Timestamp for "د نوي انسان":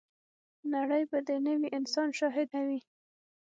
1.27-2.09